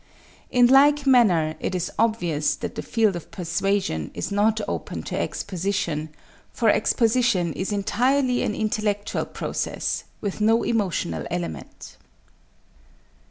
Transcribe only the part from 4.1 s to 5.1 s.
is not open